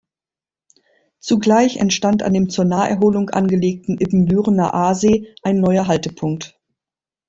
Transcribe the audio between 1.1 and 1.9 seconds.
Zugleich